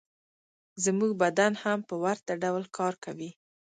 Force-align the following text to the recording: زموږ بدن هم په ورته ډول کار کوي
زموږ 0.83 1.11
بدن 1.23 1.51
هم 1.63 1.79
په 1.89 1.95
ورته 2.03 2.31
ډول 2.43 2.63
کار 2.77 2.93
کوي 3.03 3.31